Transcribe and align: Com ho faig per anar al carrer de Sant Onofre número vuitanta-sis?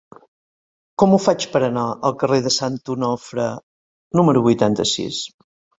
Com 1.03 1.13
ho 1.13 1.19
faig 1.25 1.45
per 1.57 1.61
anar 1.67 1.83
al 2.09 2.17
carrer 2.25 2.41
de 2.49 2.55
Sant 2.59 2.81
Onofre 2.97 3.47
número 4.21 4.47
vuitanta-sis? 4.51 5.27